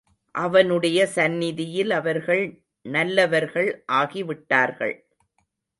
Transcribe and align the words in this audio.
அவனுடைய 0.35 0.99
சந்நிதியில் 1.07 1.91
அவர்கள் 1.91 2.43
நல்லவர்கள் 2.85 3.85
ஆகிவிட்டார்கள். 3.91 4.95